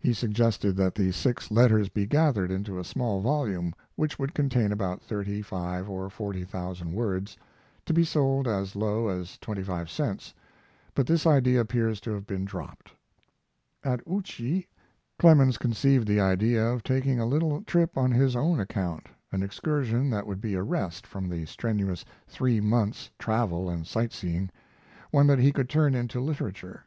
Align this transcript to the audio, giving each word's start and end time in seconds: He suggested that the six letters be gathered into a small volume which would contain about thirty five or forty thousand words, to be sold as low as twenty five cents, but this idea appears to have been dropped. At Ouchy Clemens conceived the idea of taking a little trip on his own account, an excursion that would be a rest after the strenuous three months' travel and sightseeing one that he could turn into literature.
He 0.00 0.14
suggested 0.14 0.74
that 0.76 0.94
the 0.94 1.12
six 1.12 1.50
letters 1.50 1.90
be 1.90 2.06
gathered 2.06 2.50
into 2.50 2.78
a 2.78 2.82
small 2.82 3.20
volume 3.20 3.74
which 3.94 4.18
would 4.18 4.32
contain 4.32 4.72
about 4.72 5.02
thirty 5.02 5.42
five 5.42 5.86
or 5.86 6.08
forty 6.08 6.44
thousand 6.46 6.92
words, 6.94 7.36
to 7.84 7.92
be 7.92 8.04
sold 8.06 8.48
as 8.48 8.74
low 8.74 9.08
as 9.08 9.36
twenty 9.36 9.62
five 9.62 9.90
cents, 9.90 10.32
but 10.94 11.06
this 11.06 11.26
idea 11.26 11.60
appears 11.60 12.00
to 12.00 12.10
have 12.14 12.26
been 12.26 12.46
dropped. 12.46 12.90
At 13.84 14.00
Ouchy 14.10 14.66
Clemens 15.18 15.58
conceived 15.58 16.08
the 16.08 16.20
idea 16.20 16.64
of 16.66 16.82
taking 16.82 17.20
a 17.20 17.26
little 17.26 17.60
trip 17.64 17.98
on 17.98 18.12
his 18.12 18.34
own 18.34 18.58
account, 18.58 19.08
an 19.30 19.42
excursion 19.42 20.08
that 20.08 20.26
would 20.26 20.40
be 20.40 20.54
a 20.54 20.62
rest 20.62 21.04
after 21.04 21.28
the 21.28 21.44
strenuous 21.44 22.02
three 22.26 22.62
months' 22.62 23.10
travel 23.18 23.68
and 23.68 23.86
sightseeing 23.86 24.48
one 25.10 25.26
that 25.26 25.38
he 25.38 25.52
could 25.52 25.68
turn 25.68 25.94
into 25.94 26.18
literature. 26.18 26.84